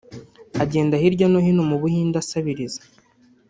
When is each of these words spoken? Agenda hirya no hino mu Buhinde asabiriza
Agenda 0.63 0.95
hirya 1.01 1.27
no 1.29 1.39
hino 1.45 1.63
mu 1.69 1.77
Buhinde 1.81 2.15
asabiriza 2.23 2.81